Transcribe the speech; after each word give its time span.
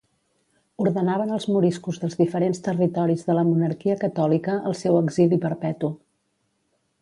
Ordenaven 0.83 1.33
als 1.35 1.43
moriscos 1.55 1.99
dels 2.03 2.17
diferents 2.21 2.63
territoris 2.69 3.27
de 3.27 3.35
la 3.41 3.43
Monarquia 3.51 3.99
Catòlica 4.05 4.57
el 4.71 4.77
seu 4.81 4.99
exili 5.03 5.41
perpetu 5.45 5.93